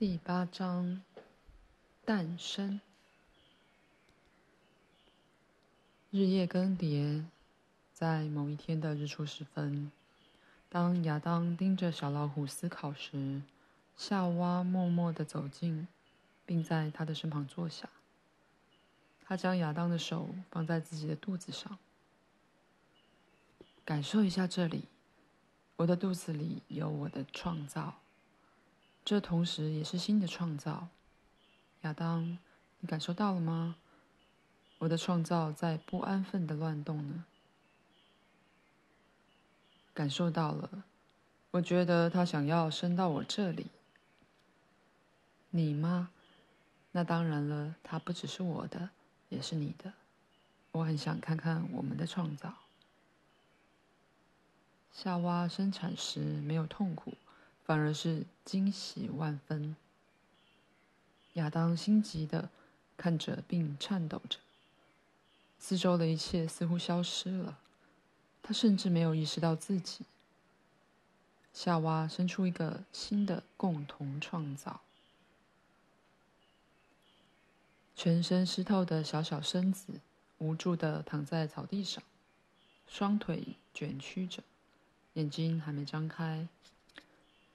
[0.00, 1.02] 第八章，
[2.06, 2.80] 诞生。
[6.10, 7.26] 日夜更迭，
[7.92, 9.92] 在某一天的日出时分，
[10.70, 13.42] 当亚当盯着小老虎思考时，
[13.94, 15.86] 夏娃默默地走近，
[16.46, 17.90] 并在他的身旁坐下。
[19.22, 21.76] 他将亚当的手放在自己的肚子上，
[23.84, 24.84] 感受一下这里，
[25.76, 27.96] 我的肚子里有我的创造。
[29.10, 30.86] 这同时也是新的创造，
[31.80, 32.38] 亚当，
[32.78, 33.74] 你感受到了吗？
[34.78, 37.24] 我的创造在不安分的乱动呢。
[39.92, 40.84] 感受到了，
[41.50, 43.66] 我觉得他想要升到我这里。
[45.50, 46.10] 你吗？
[46.92, 48.90] 那当然了，它不只是我的，
[49.28, 49.92] 也是你的。
[50.70, 52.54] 我很想看看我们的创造。
[54.92, 57.14] 夏娃生产时没有痛苦。
[57.70, 59.76] 反而是惊喜万分。
[61.34, 62.50] 亚当心急地
[62.96, 64.38] 看着，并颤抖着，
[65.56, 67.60] 四周的一切似乎消失了，
[68.42, 70.04] 他甚至没有意识到自己。
[71.54, 74.80] 夏娃生出一个新的共同创造，
[77.94, 80.00] 全身湿透的小小身子
[80.38, 82.02] 无助地躺在草地上，
[82.88, 84.42] 双腿卷曲着，
[85.12, 86.48] 眼睛还没张开。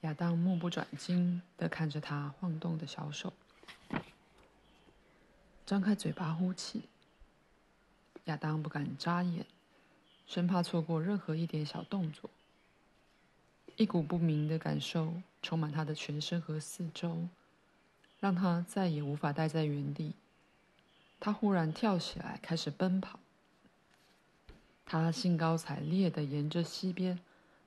[0.06, 3.34] 亚当目不转睛地看着他晃动的小手，
[5.66, 6.84] 张开嘴巴呼气。
[8.26, 9.48] 亚当不敢眨眼，
[10.28, 12.30] 生怕错过任何一点小动作。
[13.78, 15.12] 一股不明的感受
[15.42, 17.28] 充满他的全身和四周，
[18.20, 20.14] 让他再也无法待在原地。
[21.20, 23.20] 他忽然跳起来，开始奔跑。
[24.86, 27.20] 他兴高采烈地沿着溪边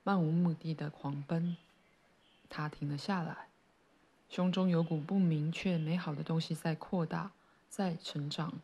[0.04, 1.56] 漫无目的的狂奔。
[2.48, 3.48] 他停了下来，
[4.28, 7.32] 胸中有股不明却美好的东西在扩大，
[7.68, 8.60] 在成长，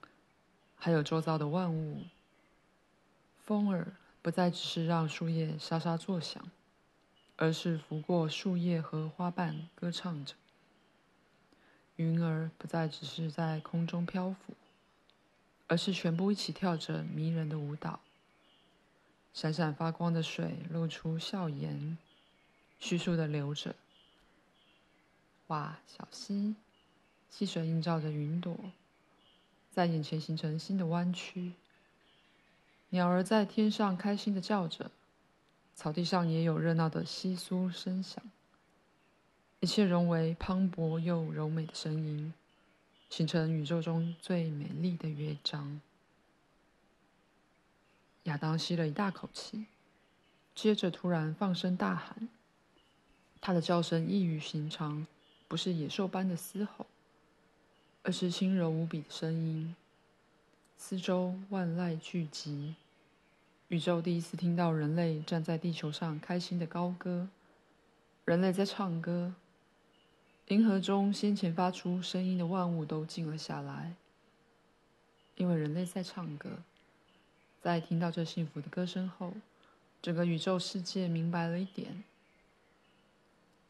[0.77, 2.05] 还有周遭的万物。
[3.39, 6.51] 风儿不再只是让树叶沙沙作响，
[7.37, 10.35] 而是拂过树叶和花瓣歌唱着。
[11.97, 14.55] 云儿不再只是在空中漂浮，
[15.69, 18.01] 而是全部一起跳着迷人的舞蹈。
[19.33, 21.99] 闪闪发光的水露出笑颜。
[22.85, 23.75] 窸窣的流着，
[25.47, 25.79] 哇！
[25.87, 26.55] 小溪，
[27.31, 28.55] 溪水映照着云朵，
[29.71, 31.55] 在眼前形成新的弯曲。
[32.91, 34.91] 鸟儿在天上开心的叫着，
[35.75, 38.23] 草地上也有热闹的窸窣声响。
[39.61, 42.35] 一切融为磅礴又柔美的声音，
[43.09, 45.81] 形成宇宙中最美丽的乐章。
[48.25, 49.65] 亚当吸了一大口气，
[50.55, 52.29] 接着突然放声大喊。
[53.47, 55.07] 他的叫声异于寻常，
[55.49, 56.87] 不是野兽般的嘶吼，
[58.03, 59.77] 而是轻柔无比的声音。
[60.79, 62.73] 四周万籁俱寂，
[63.69, 67.29] 宇宙第一次听到人类站在地球上开心的高歌。
[68.25, 69.35] 人类在唱歌，
[70.49, 73.93] 银河中先前发出声音的万物都静了下来，
[75.37, 76.49] 因为人类在唱歌。
[77.61, 79.35] 在听到这幸福的歌声后，
[80.01, 82.05] 整个宇宙世界明白了一点。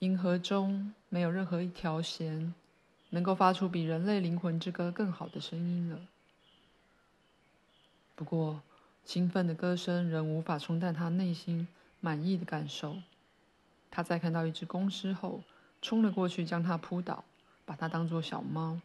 [0.01, 2.55] 银河中没有任何一条弦
[3.11, 6.01] 能够发出比人类灵魂之歌更好的声音了。
[8.15, 8.63] 不过，
[9.05, 11.67] 兴奋的歌声仍无法冲淡他内心
[12.01, 12.97] 满意的感受。
[13.91, 15.43] 他在看到一只公狮后，
[15.81, 17.25] 冲了过去，将它扑倒，
[17.65, 18.81] 把它当作小猫，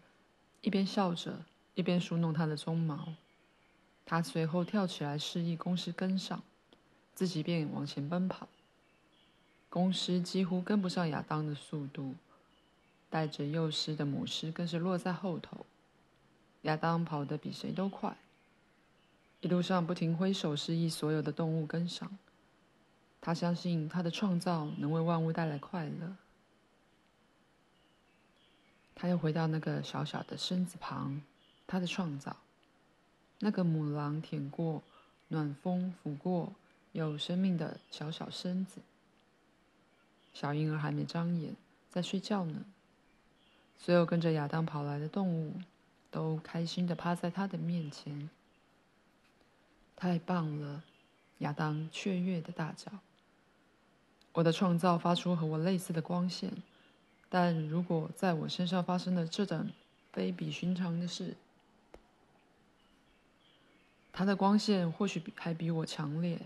[0.61, 1.39] 一边笑着，
[1.73, 3.13] 一边梳弄它的鬃毛。
[4.05, 6.41] 他随后跳起来示意公狮跟上，
[7.13, 8.47] 自己便往前奔跑。
[9.69, 12.15] 公狮几乎跟不上亚当的速度，
[13.09, 15.65] 带着幼狮的母狮更是落在后头。
[16.63, 18.17] 亚当跑得比谁都快，
[19.41, 22.17] 一路上不停挥手示意所有的动物跟上。
[23.21, 26.15] 他相信他的创造能为万物带来快乐。
[28.95, 31.21] 他又回到那个小小的身子旁，
[31.67, 32.35] 他的创造，
[33.39, 34.81] 那个母狼舔过、
[35.27, 36.53] 暖风拂过、
[36.91, 38.81] 有生命的小小身子。
[40.33, 41.55] 小婴儿还没张眼，
[41.89, 42.65] 在睡觉呢。
[43.77, 45.53] 所有跟着亚当跑来的动物，
[46.11, 48.29] 都开心的趴在他的面前。
[49.95, 50.83] 太棒了！
[51.39, 52.91] 亚当雀跃的大叫。
[54.33, 56.51] 我的创造发出和我类似的光线，
[57.29, 59.71] 但如果在我身上发生了这等
[60.13, 61.35] 非比寻常的事，
[64.11, 66.39] 它的光线或许比还比我强烈。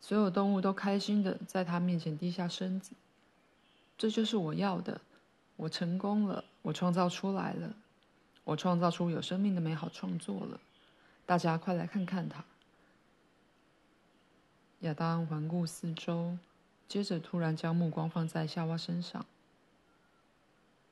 [0.00, 2.92] 所有动物都开心的在他面前低下身子，
[3.98, 5.00] 这就是我要的。
[5.56, 7.74] 我成功了，我创造出来了，
[8.44, 10.58] 我创造出有生命的美好创作了。
[11.26, 12.42] 大家快来看看他！
[14.80, 16.38] 亚当环顾四周，
[16.88, 19.26] 接着突然将目光放在夏娃身上。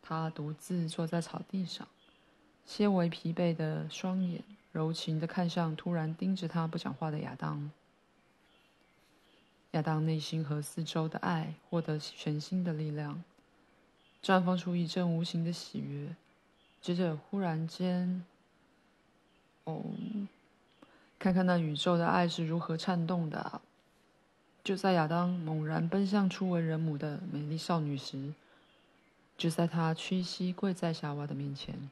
[0.03, 1.89] 他独自坐在草地上，
[2.67, 7.71] 些微疲惫的双眼柔情的看向突然盯着他不讲话的亚当。
[9.73, 13.23] 亚当内心和四周的爱获得全新的力量，
[14.23, 16.17] 绽放出一阵无形的喜悦。
[16.81, 18.25] 接着，忽然间。
[19.65, 19.85] 哦，
[21.19, 23.61] 看看那宇宙的爱是如何颤动的！
[24.65, 28.32] 就在亚当猛然奔向初为人母的美丽少女时，
[29.37, 31.91] 就在他屈膝跪在夏娃的面前，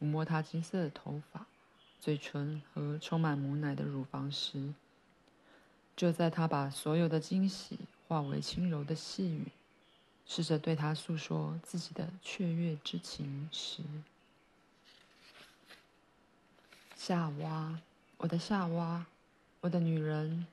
[0.00, 1.46] 抚摸她金色的头发、
[2.00, 4.74] 嘴唇和充满母奶的乳房时，
[5.96, 9.46] 就在他把所有的惊喜化为轻柔的细语，
[10.26, 13.82] 试着对她诉说自己的雀跃之情时。
[16.96, 17.78] 夏娃，
[18.16, 19.06] 我的夏娃，
[19.60, 20.46] 我的女人，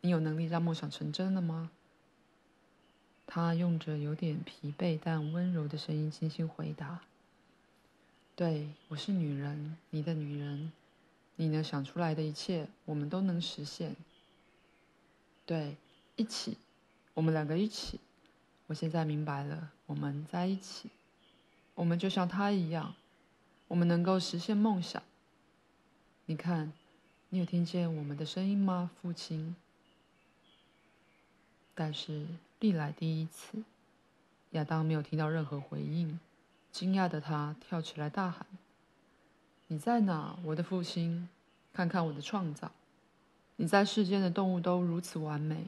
[0.00, 1.70] 你有能力让梦想成真了吗？
[3.26, 7.00] 他用着有点疲惫但温柔的声音轻轻回答
[8.34, 10.72] ：“对，我是女人，你的女人，
[11.36, 13.94] 你能想出来的一切，我们都能实现。
[15.48, 15.78] 对，
[16.16, 16.58] 一起，
[17.14, 17.98] 我们两个一起。
[18.66, 20.90] 我现在明白了，我们在一起，
[21.74, 22.94] 我们就像他一样，
[23.66, 25.02] 我们能够实现梦想。”
[26.26, 26.70] 你看，
[27.30, 29.56] 你有听见我们的声音吗，父亲？
[31.74, 32.26] 但是
[32.60, 33.62] 历来第一次，
[34.50, 36.20] 亚当没有听到任何回应。
[36.70, 38.46] 惊讶的他跳起来大喊
[39.68, 41.30] ：“你在哪，我的父亲？
[41.72, 42.70] 看看我的创造！
[43.60, 45.66] 你在世间的动物都如此完美、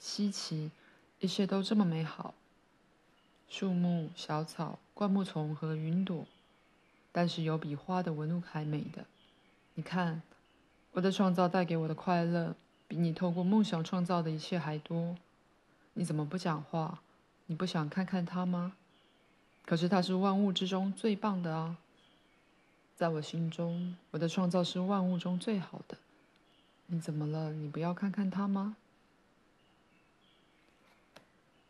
[0.00, 0.72] 稀奇，
[1.20, 2.34] 一切都这么美好。
[3.48, 6.26] 树木、小草、灌木丛和云朵，
[7.12, 9.04] 但是有比花的纹路还美的。”
[9.74, 10.20] 你看，
[10.94, 12.56] 我的创造带给我的快乐，
[12.88, 15.16] 比你透过梦想创造的一切还多。
[15.94, 17.00] 你怎么不讲话？
[17.46, 18.72] 你不想看看它吗？
[19.64, 21.76] 可是它是万物之中最棒的啊！
[22.96, 25.96] 在我心中，我的创造是万物中最好的。
[26.90, 27.52] 你怎么了？
[27.52, 28.76] 你不要看看他吗？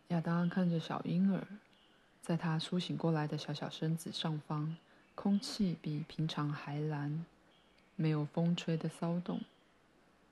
[0.09, 1.44] 亚当看着小婴儿，
[2.23, 4.76] 在他苏醒过来的小小身子上方，
[5.17, 7.25] 空气比平常还蓝。
[7.97, 9.41] 没有风吹的骚动，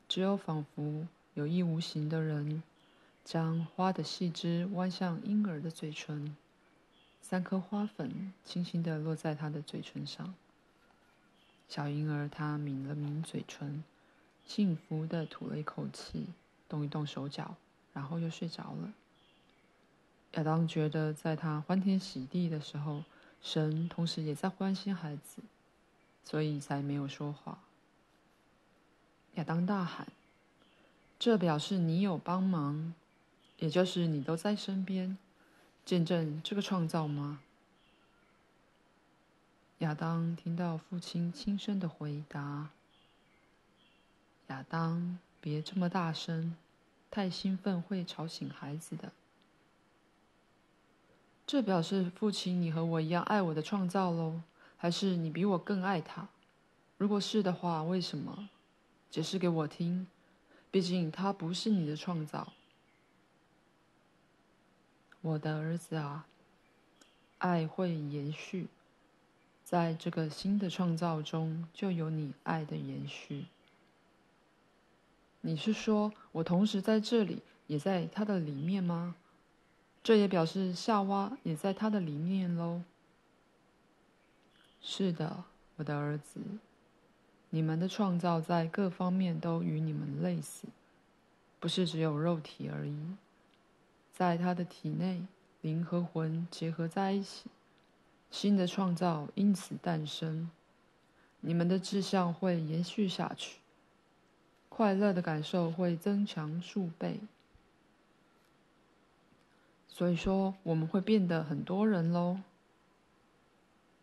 [0.09, 2.63] 只有仿佛有意无形的人
[3.25, 6.37] 将花的细枝弯向婴儿的嘴唇，
[7.21, 10.33] 三颗花粉轻轻地落在他的嘴唇上。
[11.69, 13.83] 小婴儿他抿了抿嘴唇，
[14.47, 16.29] 幸福地吐了一口气，
[16.69, 17.57] 动一动手脚，
[17.93, 18.95] 然后又睡着了。
[20.33, 23.05] 亚当觉得，在他欢天喜地的时候，
[23.43, 25.43] 神同时也在关心孩子。
[26.29, 27.61] 所以才没有说话。
[29.35, 30.09] 亚当大喊
[31.21, 32.95] ：“这表示你有帮忙，
[33.59, 35.17] 也就是你都在身边，
[35.85, 37.39] 见证这个创造吗？”
[39.79, 42.71] 亚当听到父亲轻声的回答
[44.49, 46.57] ：“亚当，别这么大声，
[47.11, 49.13] 太兴奋会吵醒孩子的。”
[51.47, 54.41] 这表示父亲，你和我一样爱我的创造喽。
[54.79, 56.29] 还是你比我更爱他？
[56.99, 58.49] 如果是的话，为什么？
[59.11, 60.07] 解释给我听。
[60.71, 62.53] 毕竟他不是你的创造。
[65.23, 66.27] 我的儿子啊，
[67.39, 68.67] 爱会延续，
[69.65, 73.47] 在这个新的创造中就有你爱的延续。
[75.47, 79.15] 你是说我同时在这里，也在他的里面吗？
[80.03, 82.83] 这也表示夏娃也在他的里面喽。
[84.81, 85.45] 是的，
[85.77, 86.41] 我的儿子，
[87.51, 90.67] 你们的创造在各方面都与你们类似，
[91.61, 92.97] 不是只有肉体而已。
[94.13, 95.23] 在他的体内，
[95.61, 97.49] 灵和魂结合在一起，
[98.33, 100.51] 新的创造因此诞生。
[101.41, 103.61] 你们的志向会延续下去，
[104.77, 107.19] 快乐的感受会增强数倍。
[109.89, 112.41] 所以说，我们会变得很多人喽。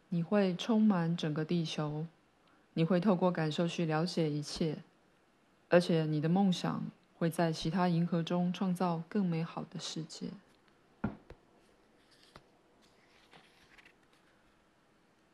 [0.09, 2.07] 你会充满整个地球，
[2.73, 4.79] 你会透过感受去了解一切，
[5.69, 6.83] 而且你的梦想
[7.19, 10.31] 会在其他银河中创造更美好的世界。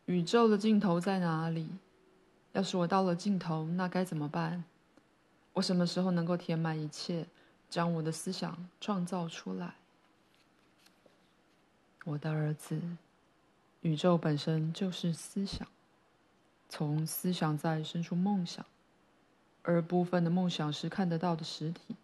[0.05, 1.69] 宇宙的尽头在哪里？
[2.51, 4.65] 要是我到了尽头，那该怎么办？
[5.59, 7.25] 我什么时候能够填满一切，
[7.69, 9.75] 将我的思想创造出来？
[12.05, 12.79] 我的儿子。
[13.81, 15.67] 宇宙本身就是思想，
[16.69, 18.65] 从思想再生出梦想，
[19.63, 21.97] 而部分的梦想是看得到的实体。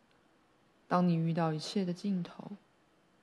[0.90, 2.52] 当你遇到一切的尽头，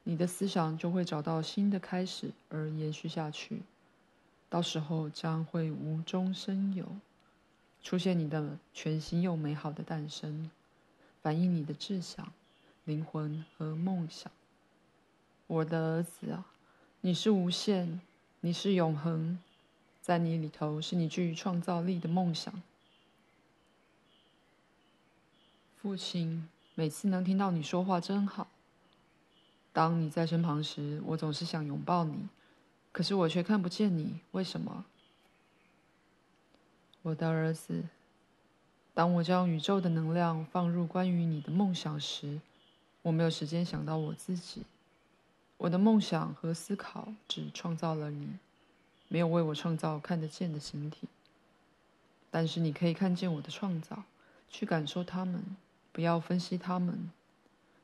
[0.04, 3.60] 你的思想就会找到新的开始而延续下去，
[4.48, 6.86] 到时候将会无中生有，
[7.82, 10.50] 出现你的全新又美好的诞生，
[11.20, 12.32] 反映你的志向、
[12.84, 14.30] 灵魂和梦想。
[15.46, 16.46] 我的儿子啊，
[17.00, 18.00] 你是无限。
[18.44, 19.38] 你是永恒，
[20.00, 22.52] 在你里头是你具创造力的梦想。
[25.80, 28.48] 父亲，每次能听到你说话真好。
[29.72, 32.28] 当你在身旁时，我总是想拥抱你，
[32.90, 34.84] 可是我却看不见你，为什么？
[37.02, 37.82] 我的儿子，
[38.94, 42.40] 当我将宇宙的能量放入关于你的梦想时，
[43.02, 44.62] 我没有时间想到我自己。
[45.56, 48.38] 我的梦想和思考只创造了你，
[49.08, 51.08] 没有为我创造看得见的形体。
[52.30, 54.04] 但是你可以看见我的创造，
[54.48, 55.56] 去感受它们，
[55.92, 57.10] 不要分析它们。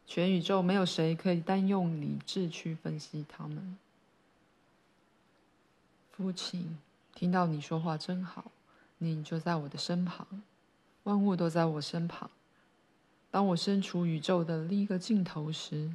[0.06, 3.76] 全宇宙没有谁可以单用理智去分析它们。
[6.12, 6.78] 父亲，
[7.14, 8.50] 听到你说话真好，
[8.98, 10.26] 你就在我的身旁，
[11.04, 12.30] 万物都在我身旁。
[13.30, 15.92] 当我身处宇宙的另一个尽头时，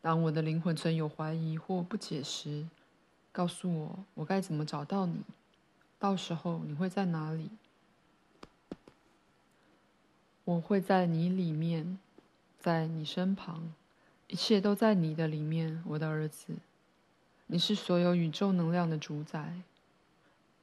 [0.00, 2.66] 当我的灵魂存有怀疑或不解时，
[3.30, 5.22] 告诉我我该怎么找到你。
[5.98, 7.50] 到时候你会在哪里？
[10.44, 11.98] 我会在你里面，
[12.58, 13.72] 在你身旁，
[14.26, 16.56] 一切都在你的里面，我的儿子。
[17.46, 19.62] 你是所有宇宙能量的主宰。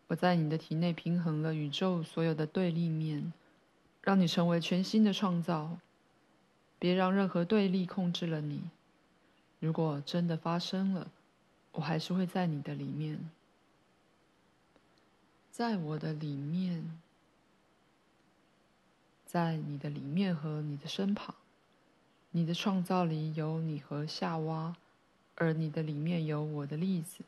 [0.09, 3.31] 我在你的体内平衡了宇宙所有的对立面，
[4.01, 5.77] 让你成为全新的创造。
[6.79, 8.63] 别让任何对立控制了你。
[9.59, 11.11] 如果真的发生了，
[11.73, 13.29] 我还是会在你的里面，
[15.51, 16.97] 在我的里面，
[19.25, 21.35] 在你的里面和你的身旁。
[22.31, 24.75] 你的创造里有你和夏娃，
[25.35, 27.23] 而你的里面有我的例子，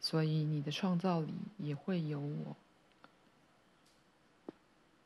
[0.00, 2.56] 所以你的创造里也会有我。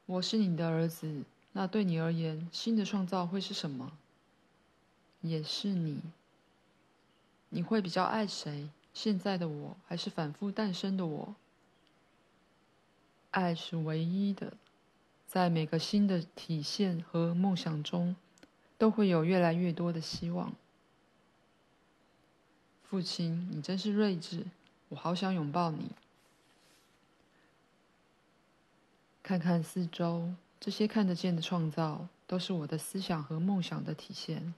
[0.07, 3.93] 我是你的儿子，那对你而言，新的创造会是什么？
[5.21, 6.01] 也是你。
[7.51, 8.71] 你会比较爱谁？
[8.93, 11.35] 现在的我，还是反复诞生的我？
[13.31, 14.55] 爱是唯一的，
[15.29, 18.17] 在每个新的体现和梦想中，
[18.77, 20.53] 都会有越来越多的希望。
[22.83, 24.47] 父亲，你真是睿智，
[24.91, 25.91] 我好想拥抱你。
[29.23, 34.53] 看看四周，这些看得见的创造，都是我的思想和梦想的体现。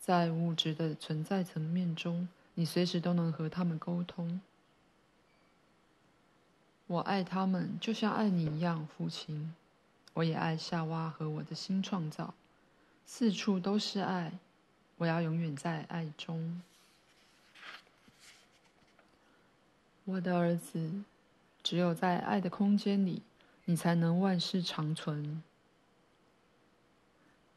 [0.00, 4.40] 在物质的存在层面中，你随时都能和他们沟通。
[6.86, 9.54] 我爱他们，就像爱你一样，父亲。
[10.14, 12.32] 我也爱夏娃和我的新创造，
[13.04, 14.38] 四处都是爱。
[14.98, 16.62] 我要永远在爱中。
[20.10, 21.04] 我的儿子，
[21.62, 23.20] 只有在爱的空间里，
[23.66, 25.42] 你才能万事长存。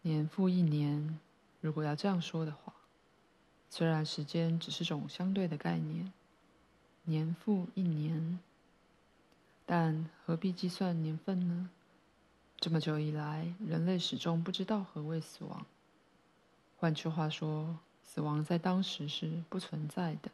[0.02, 1.18] 年复一年。
[1.62, 2.74] 如果要这样说的话，
[3.70, 6.12] 虽然时间只是种相对的概念，
[7.06, 8.38] 年复一年，
[9.66, 11.70] 但何必计算年份呢？
[12.58, 15.66] 这么久以来，人类始终不知道何谓死亡。
[16.76, 20.30] 换句话说，死亡在当时是不存在的。